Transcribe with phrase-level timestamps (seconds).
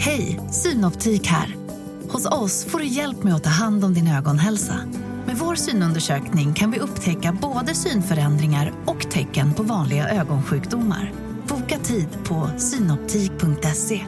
[0.00, 1.56] Hej, Synoptik här.
[2.08, 4.80] Hos oss får du hjälp med att ta hand om din ögonhälsa.
[5.26, 11.12] Med vår synundersökning kan vi upptäcka både synförändringar och tecken på vanliga ögonsjukdomar.
[11.48, 14.00] Boka tid på synoptik.se.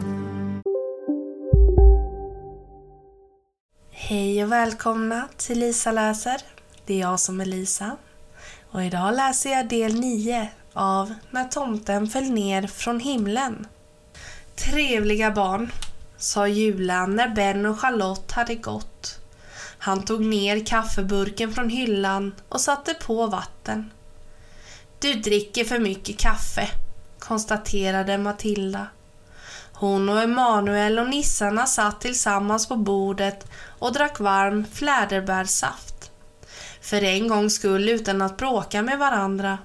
[3.91, 6.41] Hej och välkomna till Lisa läser.
[6.85, 7.97] Det är jag som är Lisa.
[8.71, 13.67] Och idag läser jag del 9 av När tomten föll ner från himlen.
[14.65, 15.71] Trevliga barn,
[16.17, 19.19] sa Julan när Ben och Charlotte hade gått.
[19.77, 23.91] Han tog ner kaffeburken från hyllan och satte på vatten.
[24.99, 26.67] Du dricker för mycket kaffe,
[27.19, 28.87] konstaterade Matilda.
[29.73, 33.47] Hon och Emanuel och nissarna satt tillsammans på bordet
[33.79, 36.11] och drack varm fläderbärssaft.
[36.81, 39.57] För en gångs skull utan att bråka med varandra.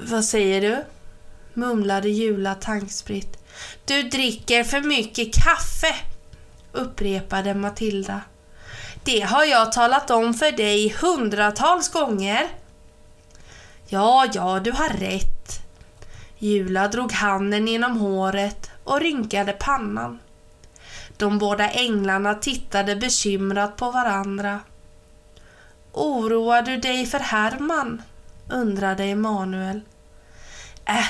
[0.00, 0.84] Vad säger du?
[1.54, 3.38] Mumlade Jula tankspritt.
[3.84, 5.94] Du dricker för mycket kaffe,
[6.72, 8.20] upprepade Matilda.
[9.04, 12.48] Det har jag talat om för dig hundratals gånger.
[13.86, 15.60] Ja, ja, du har rätt.
[16.38, 20.18] Jula drog handen genom håret och rynkade pannan.
[21.16, 24.60] De båda änglarna tittade bekymrat på varandra.
[25.92, 28.02] Oroar du dig för Herman?
[28.48, 29.80] undrade Emanuel.
[30.84, 31.06] Äh,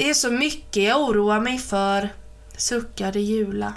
[0.00, 2.08] det är så mycket jag oroar mig för,
[2.56, 3.74] suckade Jula.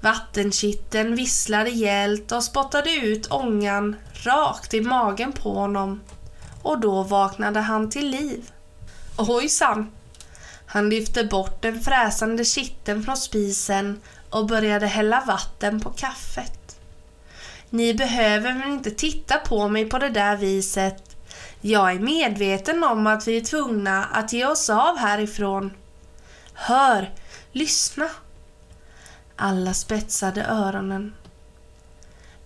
[0.00, 6.00] Vattenkitteln visslade gällt och spottade ut ångan rakt i magen på honom.
[6.62, 8.50] Och då vaknade han till liv.
[9.18, 9.90] Ojsan!
[10.66, 16.80] Han lyfte bort den fräsande kitteln från spisen och började hälla vatten på kaffet.
[17.70, 21.11] Ni behöver väl inte titta på mig på det där viset.
[21.64, 25.72] Jag är medveten om att vi är tvungna att ge oss av härifrån.
[26.54, 27.10] Hör,
[27.52, 28.08] lyssna.
[29.36, 31.14] Alla spetsade öronen.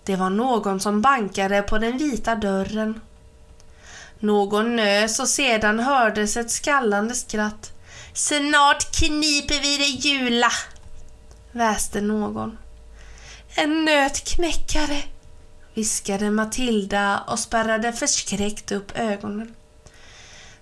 [0.03, 3.01] Det var någon som bankade på den vita dörren.
[4.19, 7.71] Någon nös och sedan hördes ett skallande skratt.
[8.13, 10.51] Snart kniper vi dig Jula,
[11.51, 12.57] väste någon.
[13.55, 15.03] En nötknäckare,
[15.77, 19.55] viskade Matilda och spärrade förskräckt upp ögonen.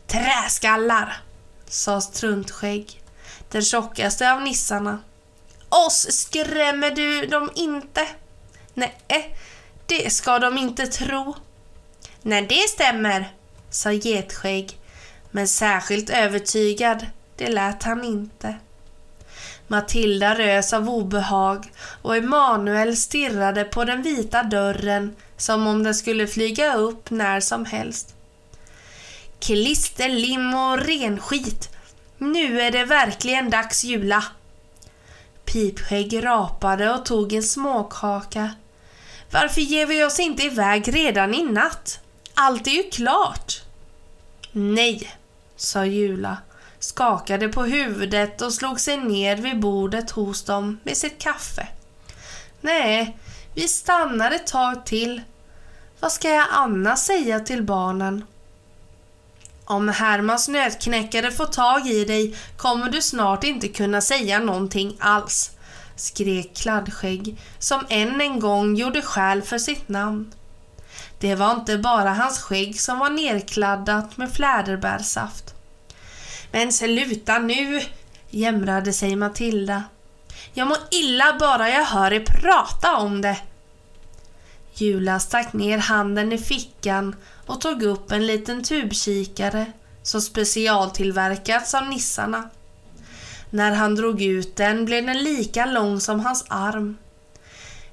[0.08, 1.18] Träskallar,
[1.66, 3.02] sa Struntskägg,
[3.52, 5.00] den tjockaste av nissarna.
[5.70, 8.08] Oss skrämmer du dem inte?
[8.74, 9.36] Nej,
[9.86, 11.36] det ska de inte tro.
[12.22, 13.34] Nej, det stämmer,
[13.70, 14.80] sa Getskägg,
[15.32, 17.06] men särskilt övertygad,
[17.36, 18.56] det lät han inte.
[19.68, 21.72] Matilda rös av obehag
[22.02, 27.66] och Emanuel stirrade på den vita dörren som om den skulle flyga upp när som
[27.66, 28.16] helst.
[29.40, 31.70] Klister, lim och renskit.
[32.18, 34.24] Nu är det verkligen dags Jula.
[35.46, 38.52] Pipskägg rapade och tog en småkaka.
[39.32, 42.00] Varför ger vi oss inte iväg redan i natt?
[42.34, 43.62] Allt är ju klart.
[44.52, 45.12] Nej,
[45.56, 46.38] sa Jula
[46.86, 51.68] skakade på huvudet och slog sig ner vid bordet hos dem med sitt kaffe.
[52.62, 53.18] Nej,
[53.54, 55.22] vi stannar ett tag till.
[56.00, 58.26] Vad ska jag annars säga till barnen?
[59.66, 65.52] Om Hermans nötknäckare får tag i dig kommer du snart inte kunna säga någonting alls,
[65.96, 70.34] skrek Kladdskägg som än en gång gjorde skäl för sitt namn.
[71.20, 75.55] Det var inte bara hans skägg som var nerkladdat med fläderbärsaft.
[76.56, 77.82] Men sluta nu,
[78.30, 79.84] jämrade sig Matilda.
[80.54, 83.38] Jag mår illa bara jag hör er prata om det.
[84.74, 89.66] Jula stack ner handen i fickan och tog upp en liten tubkikare
[90.04, 92.50] som specialtillverkats av nissarna.
[93.50, 96.98] När han drog ut den blev den lika lång som hans arm.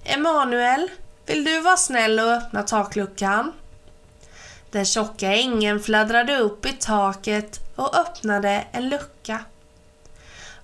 [0.04, 0.88] Emanuel,
[1.26, 3.52] vill du vara snäll och öppna takluckan?
[4.70, 9.44] Den tjocka ängen fladdrade upp i taket och öppnade en lucka.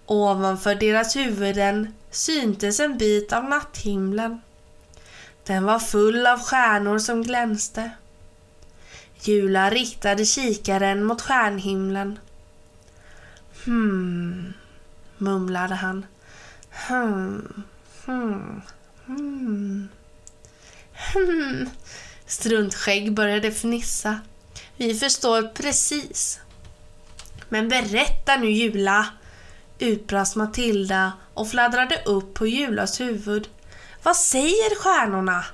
[0.06, 4.40] Ovanför deras huvuden syntes en bit av natthimlen.
[5.44, 7.90] Den var full av stjärnor som glänste.
[9.20, 12.18] Jula riktade kikaren mot stjärnhimlen.
[13.64, 14.52] Hmm,
[15.18, 16.06] mumlade han.
[16.70, 17.64] Hmm,
[18.06, 18.62] hmm,
[19.06, 19.88] hmm.
[21.14, 21.68] Hmm.
[22.26, 24.20] Struntskägg började fnissa.
[24.76, 26.40] Vi förstår precis.
[27.48, 29.06] Men berätta nu Jula,
[29.78, 33.48] utbrast Matilda och fladdrade upp på Julas huvud.
[34.02, 35.44] Vad säger stjärnorna?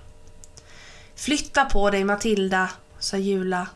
[1.17, 2.69] Flytta på dig Matilda,
[2.99, 3.67] sa Jula.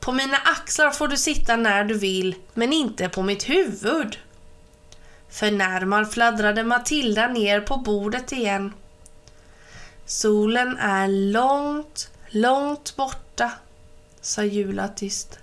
[0.00, 4.18] På mina axlar får du sitta när du vill, men inte på mitt huvud.
[5.30, 8.72] Förnärmad fladdrade Matilda ner på bordet igen.
[10.06, 13.50] Solen är långt, långt borta,
[14.20, 15.38] sa Jula tyst.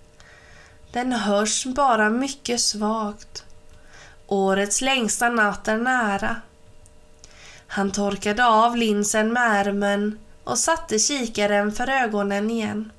[0.93, 3.43] Den hörs bara mycket svagt.
[4.27, 6.35] Årets längsta natt är nära.
[7.67, 12.91] Han torkade av linsen med ärmen och satte kikaren för ögonen igen.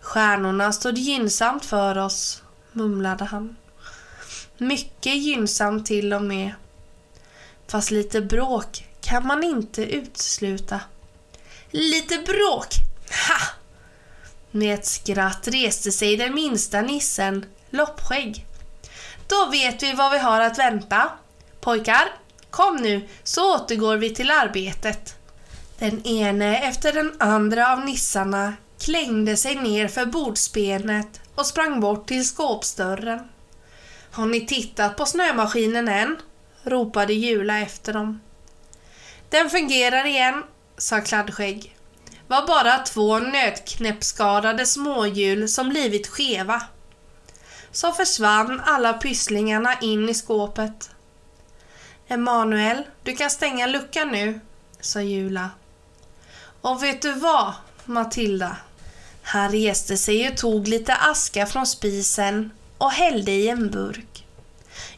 [0.00, 2.42] Stjärnorna stod gynnsamt för oss,
[2.72, 3.56] mumlade han.
[4.58, 6.52] Mycket gynnsamt till och med.
[7.68, 10.80] Fast lite bråk kan man inte utesluta.
[11.70, 12.68] Lite bråk?
[13.28, 13.59] Ha!
[14.50, 18.46] Med ett skratt reste sig den minsta nissen, Loppskägg.
[19.26, 21.10] Då vet vi vad vi har att vänta.
[21.60, 22.12] Pojkar,
[22.50, 25.14] kom nu så återgår vi till arbetet.
[25.78, 32.08] Den ene efter den andra av nissarna klängde sig ner för bordsbenet och sprang bort
[32.08, 33.28] till skåpsdörren.
[34.10, 36.16] Har ni tittat på snömaskinen än?
[36.62, 38.20] ropade Jula efter dem.
[39.28, 40.42] Den fungerar igen,
[40.76, 41.76] sa Kladdskägg
[42.30, 46.62] var bara två nötknäppskadade småhjul som blivit skeva.
[47.72, 50.90] Så försvann alla pysslingarna in i skåpet.
[52.08, 54.40] Emanuel, du kan stänga luckan nu,
[54.80, 55.50] sa Jula.
[56.60, 57.52] Och vet du vad,
[57.84, 58.56] Matilda?
[59.22, 64.26] Han reste sig och tog lite aska från spisen och hällde i en burk.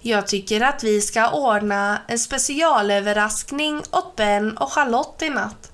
[0.00, 5.71] Jag tycker att vi ska ordna en specialöverraskning åt Ben och Charlotte i natt.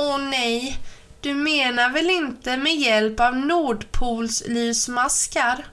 [0.00, 0.78] Åh nej,
[1.20, 5.66] du menar väl inte med hjälp av Nordpolslysmaskar?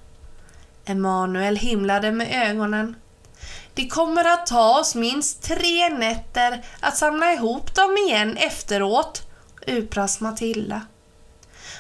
[0.86, 2.96] Emanuel himlade med ögonen.
[3.74, 9.22] Det kommer att ta oss minst tre nätter att samla ihop dem igen efteråt,
[9.68, 10.82] utbrast Matilda.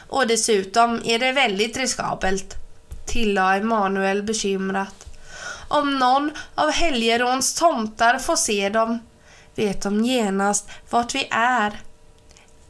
[0.07, 2.55] Och dessutom är det väldigt riskabelt,
[3.07, 5.05] tillade Emanuel bekymrat.
[5.67, 8.99] Om någon av Helgeråns tomtar får se dem
[9.55, 11.86] vet de genast vart vi är.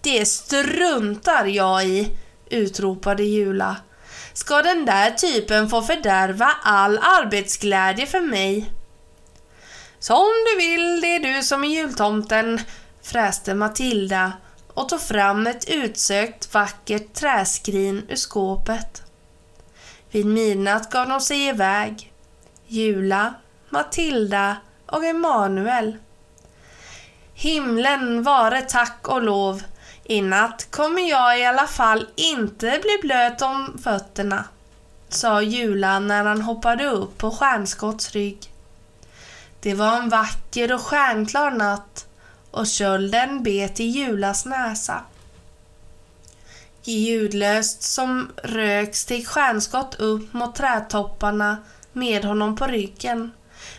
[0.08, 2.18] Det struntar jag i,
[2.50, 3.76] utropade Jula.
[4.34, 8.72] Ska den där typen få fördärva all arbetsglädje för mig?
[10.00, 12.60] Som du vill, det är du som är jultomten,
[13.02, 14.32] fräste Matilda
[14.68, 19.04] och tog fram ett utsökt vackert träskrin ur skåpet.
[20.12, 22.14] Vid midnatt gav de sig iväg.
[22.68, 23.34] Jula,
[23.70, 25.98] Matilda och Emanuel.
[27.34, 29.64] Himlen vare tack och lov.
[30.10, 34.44] I natt kommer jag i alla fall inte bli blöt om fötterna,
[35.10, 38.52] sa Jula när han hoppade upp på Stjärnskotts rygg.
[39.60, 42.08] Det var en vacker och stjärnklar natt
[42.52, 45.02] och kölden bet i Julas näsa.
[46.84, 51.58] Ljudlöst som rök steg Stjärnskott upp mot trädtopparna
[51.94, 53.32] med honom på ryggen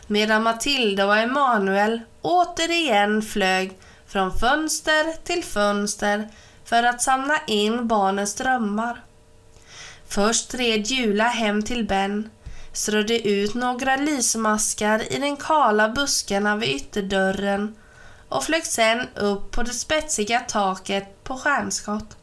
[0.06, 3.78] medan Matilda och Emanuel återigen flög
[4.08, 6.28] från fönster till fönster
[6.64, 9.05] för att samla in barnens drömmar.
[10.08, 12.31] Först red Jula hem till Ben,
[12.72, 17.76] strödde ut några lysmaskar i den kala buskarna vid ytterdörren
[18.28, 22.16] och flög sen upp på det spetsiga taket på Stjärnskott.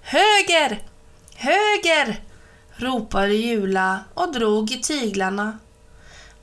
[0.00, 0.82] Höger!
[1.34, 2.20] Höger!
[2.76, 5.58] ropade Jula och drog i tyglarna.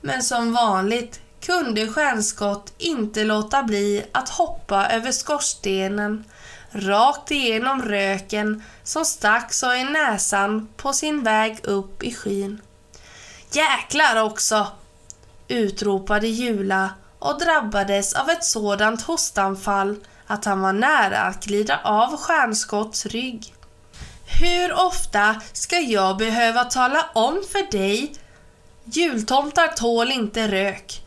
[0.00, 6.24] Men som vanligt kunde Stjärnskott inte låta bli att hoppa över skorstenen
[6.70, 12.60] rakt igenom röken som stack så i näsan på sin väg upp i skyn.
[13.52, 14.66] Jäklar också!
[15.48, 22.16] utropade Jula och drabbades av ett sådant hostanfall att han var nära att glida av
[22.16, 23.54] Stjärnskotts rygg.
[24.40, 28.14] Hur ofta ska jag behöva tala om för dig?
[28.84, 31.01] Jultomtar tål inte rök.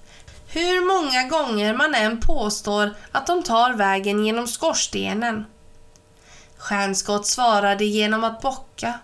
[0.56, 5.46] Hur många gånger man än påstår att de tar vägen genom skorstenen.
[6.58, 9.00] Stjärnskott svarade genom att bocka.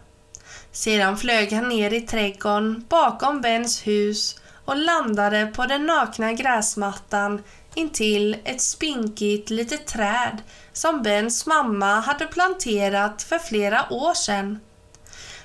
[0.71, 7.43] Sedan flög han ner i trädgården bakom Bens hus och landade på den nakna gräsmattan
[7.75, 10.37] intill ett spinkigt litet träd
[10.73, 14.59] som Bens mamma hade planterat för flera år sedan.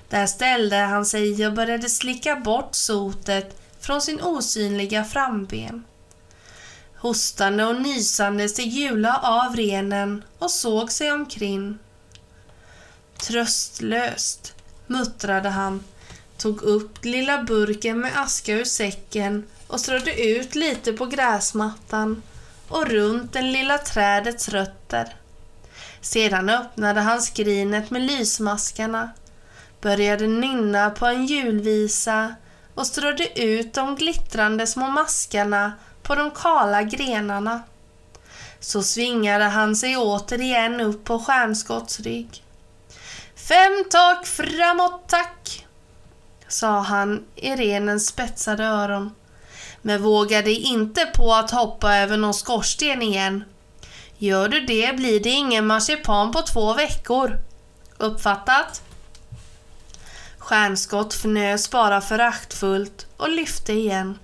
[0.09, 5.85] Där ställde han sig och började slicka bort sotet från sin osynliga framben.
[7.07, 11.79] Hostande och nysande steg Jula av renen och såg sig omkring.
[13.19, 14.55] Tröstlöst,
[14.87, 15.85] muttrade han,
[16.39, 22.23] tog upp lilla burken med aska ur säcken och strödde ut lite på gräsmattan
[22.69, 25.17] och runt den lilla trädets rötter.
[26.01, 29.11] Sedan öppnade han skrinet med lysmaskarna,
[29.81, 32.35] började nynna på en julvisa
[32.75, 35.73] och strödde ut de glittrande små maskarna
[36.07, 37.63] på de kala grenarna.
[38.61, 42.43] Så svingade han sig återigen upp på Stjärnskotts rygg.
[43.37, 45.67] Fem tak framåt, tack,
[46.49, 49.15] sa han i renens spetsade öron,
[49.83, 53.45] men vågade inte på att hoppa över någon skorsten igen.
[54.19, 57.39] Gör du det blir det ingen marsipan på två veckor.
[57.99, 58.83] Uppfattat?
[60.39, 64.19] Stjärnskott fnös bara föraktfullt och lyfte igen.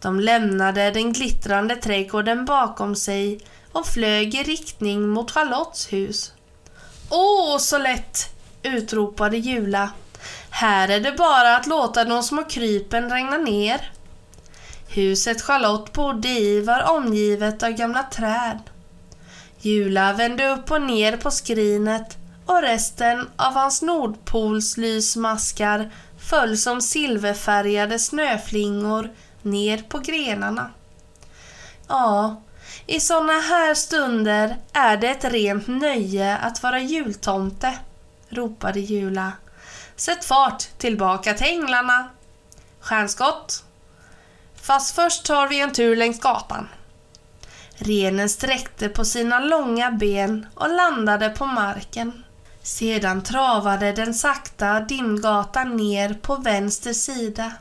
[0.00, 3.40] De lämnade den glittrande trädgården bakom sig
[3.72, 6.32] och flög i riktning mot Charlottes hus.
[7.10, 8.34] Åh, så lätt!
[8.62, 9.90] utropade Jula.
[10.50, 13.92] Här är det bara att låta de små krypen regna ner.
[14.88, 18.58] Huset Charlotte bodde i var omgivet av gamla träd.
[19.60, 22.16] Jula vände upp och ner på skrinet
[22.46, 29.10] och resten av hans nordpolslysmaskar föll som silverfärgade snöflingor
[29.42, 30.70] ner på grenarna.
[31.88, 32.42] Ja,
[32.86, 37.78] i sådana här stunder är det ett rent nöje att vara jultomte,
[38.28, 39.32] ropade Jula.
[39.96, 42.08] Sätt fart tillbaka till änglarna.
[42.80, 43.64] Stjärnskott.
[44.62, 46.68] Fast först tar vi en tur längs gatan.
[47.74, 52.24] Renen sträckte på sina långa ben och landade på marken.
[52.62, 57.52] Sedan travade den sakta dimgatan ner på vänster sida,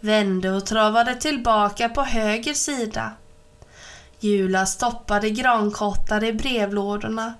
[0.00, 3.12] vände och travade tillbaka på höger sida.
[4.20, 7.34] Jula stoppade grankottar i brevlådorna,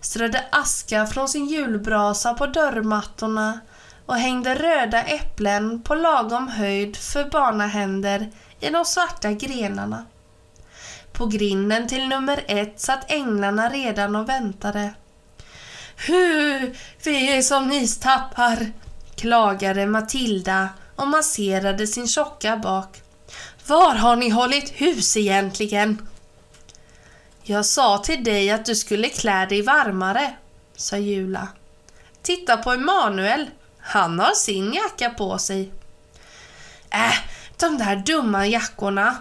[0.00, 3.60] strödde aska från sin julbrasa på dörrmattorna
[4.06, 10.04] och hängde röda äpplen på lagom höjd för barnahänder i de svarta grenarna.
[11.12, 14.94] På grinden till nummer ett satt änglarna redan och väntade.
[16.06, 16.74] Hu,
[17.04, 18.72] vi är som istappar,
[19.16, 20.68] klagade Matilda
[21.00, 23.02] och masserade sin tjocka bak.
[23.66, 26.08] Var har ni hållit hus egentligen?
[27.42, 30.34] Jag sa till dig att du skulle klä dig varmare,
[30.76, 31.48] sa Jula.
[32.22, 35.72] Titta på Emanuel, han har sin jacka på sig.
[36.90, 37.14] Äh,
[37.56, 39.16] de där dumma jackorna,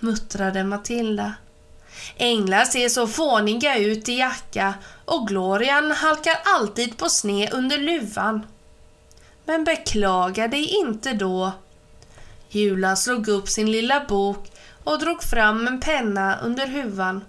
[0.00, 1.34] muttrade Matilda.
[2.16, 8.46] Änglar ser så fåniga ut i jacka och Glorian halkar alltid på sne under luvan.
[9.44, 11.52] Men beklaga dig inte då.
[12.48, 14.50] Jula slog upp sin lilla bok
[14.84, 17.24] och drog fram en penna under huvan.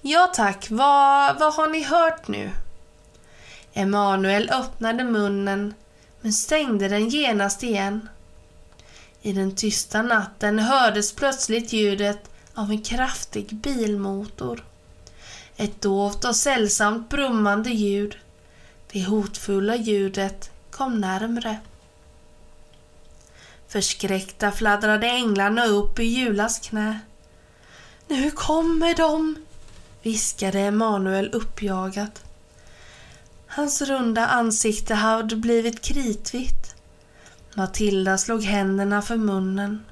[0.00, 2.50] Ja tack, vad, vad har ni hört nu?
[3.72, 5.74] Emanuel öppnade munnen
[6.20, 8.08] men stängde den genast igen.
[9.22, 14.64] I den tysta natten hördes plötsligt ljudet av en kraftig bilmotor.
[15.56, 18.16] Ett dovt och sällsamt brummande ljud.
[18.92, 21.58] Det hotfulla ljudet kom närmre.
[23.68, 27.00] Förskräckta fladdrade änglarna upp i Julas knä.
[28.08, 29.36] Nu kommer de,
[30.02, 32.24] viskade Emanuel uppjagat.
[33.46, 36.74] Hans runda ansikte hade blivit kritvitt.
[37.54, 39.84] Matilda slog händerna för munnen.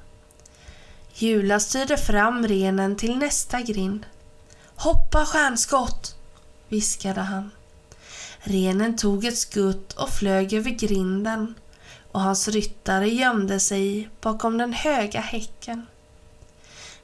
[1.13, 4.05] Jula styrde fram renen till nästa grind.
[4.75, 6.15] Hoppa stjärnskott,
[6.67, 7.51] viskade han.
[8.41, 11.55] Renen tog ett skutt och flög över grinden
[12.11, 15.85] och hans ryttare gömde sig bakom den höga häcken.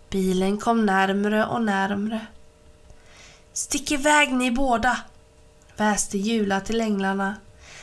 [0.10, 2.26] Bilen kom närmre och närmre.
[3.54, 4.98] Stick iväg ni båda,
[5.78, 7.36] väste Jula till änglarna.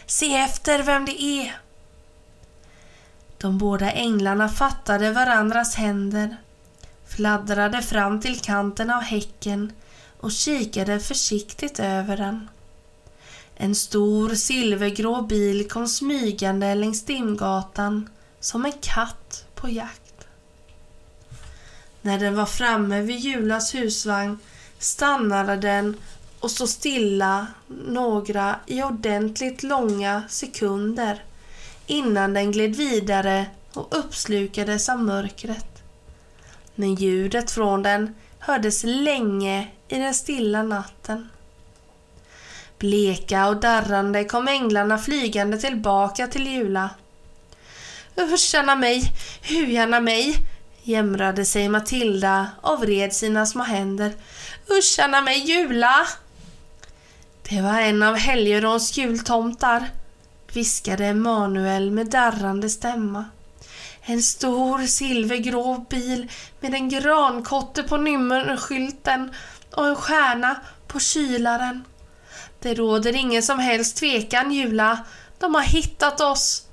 [0.07, 1.61] Se efter vem det är.
[3.39, 6.37] De båda änglarna fattade varandras händer,
[7.07, 9.73] fladdrade fram till kanten av häcken
[10.21, 12.49] och kikade försiktigt över den.
[13.57, 18.09] En stor silvergrå bil kom smygande längs Dimgatan
[18.41, 20.27] som en katt på jakt.
[22.03, 24.39] När den var framme vid Julas husvagn
[24.79, 25.97] stannade den
[26.41, 27.47] och stod stilla
[27.87, 31.25] några i ordentligt långa sekunder
[31.87, 35.83] innan den gled vidare och uppslukades av mörkret.
[36.75, 41.29] Men ljudet från den hördes länge i den stilla natten.
[42.83, 46.91] Bleka och darrande kom änglarna flygande tillbaka till Jula.
[48.17, 49.13] Uscharna mig,
[49.43, 50.37] hujarna mig,
[50.83, 54.13] jämrade sig Matilda och vred sina små händer.
[54.69, 56.07] Uscharna mig, Jula!
[57.49, 59.91] Det var en av Helgerons jultomtar,
[60.53, 63.25] viskade Emanuel med darrande stämma.
[64.03, 69.35] En stor silvergrå bil med en grankotte på nummerskylten
[69.71, 71.85] och en stjärna på kylaren.
[72.63, 74.99] Det råder ingen som helst tvekan, Jula.
[75.39, 76.67] De har hittat oss.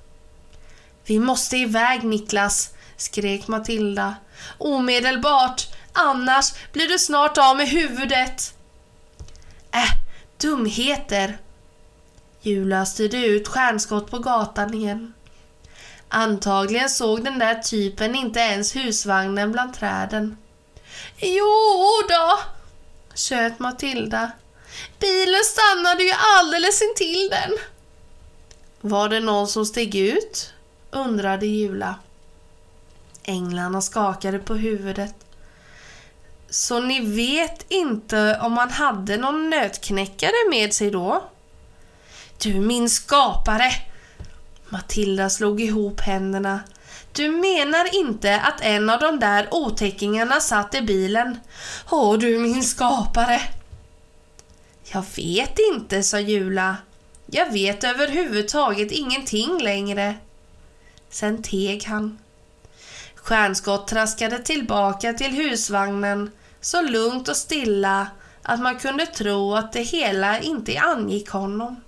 [1.06, 4.16] Vi måste iväg Niklas, skrek Matilda.
[4.58, 8.54] Omedelbart, annars blir du snart av med huvudet.
[9.72, 9.92] Äh,
[10.42, 11.38] dumheter.
[12.42, 15.14] Jula styrde ut stjärnskott på gatan igen.
[16.10, 20.38] Antagligen såg den där typen inte ens husvagnen bland träden.
[21.18, 22.40] Jo då,
[23.16, 24.32] tjöt Matilda.
[25.00, 27.58] Bilen stannade ju alldeles intill den.
[28.82, 30.54] Var det någon som steg ut?
[30.92, 31.96] undrade Jula.
[33.24, 35.16] Änglarna skakade på huvudet.
[36.50, 41.24] Så ni vet inte om man hade någon nötknäckare med sig då?
[42.42, 43.72] Du min skapare!
[44.70, 46.60] Matilda slog ihop händerna.
[47.12, 51.40] Du menar inte att en av de där otäckingarna satt i bilen?
[51.90, 53.42] Åh du min skapare!
[54.92, 56.78] Jag vet inte, sa Jula.
[57.26, 60.16] Jag vet överhuvudtaget ingenting längre.
[61.10, 62.18] Sen teg han.
[63.16, 66.32] Stjärnskott traskade tillbaka till husvagnen
[66.62, 68.08] så lugnt och stilla
[68.42, 71.82] att man kunde tro att det hela inte angick honom.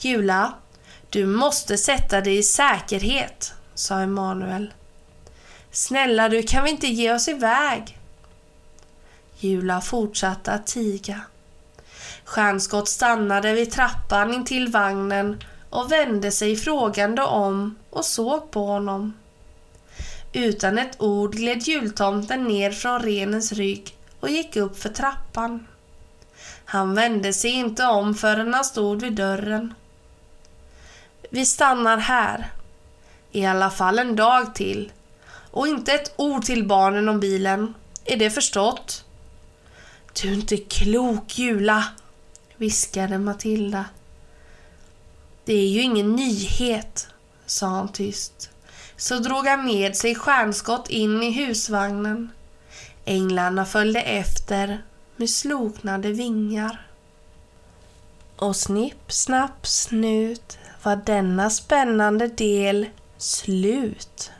[0.00, 0.54] Jula,
[1.10, 4.72] du måste sätta dig i säkerhet, sa Emanuel.
[5.70, 7.98] Snälla du, kan vi inte ge oss iväg?
[9.38, 11.20] Jula fortsatte att tiga.
[12.28, 19.14] Stjärnskott stannade vid trappan intill vagnen och vände sig frågande om och såg på honom.
[20.32, 25.66] Utan ett ord gled jultomten ner från renens rygg och gick upp för trappan.
[26.64, 29.74] Han vände sig inte om förrän han stod vid dörren.
[31.30, 32.50] Vi stannar här.
[33.32, 34.92] I alla fall en dag till.
[35.50, 37.74] Och inte ett ord till barnen om bilen.
[38.04, 39.04] Är det förstått?
[40.22, 41.84] Du är inte klok, Jula,
[42.58, 43.84] viskade Matilda.
[45.44, 47.08] Det är ju ingen nyhet,
[47.46, 48.50] sa han tyst.
[48.96, 52.30] Så drog han med sig stjärnskott in i husvagnen.
[53.04, 54.82] Änglarna följde efter
[55.16, 56.86] med sloknade vingar.
[58.36, 62.86] Och snipp, snapp, snut var denna spännande del
[63.18, 64.30] slut.